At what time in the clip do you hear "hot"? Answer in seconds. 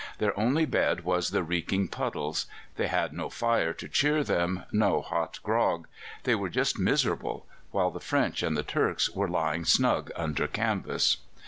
5.03-5.39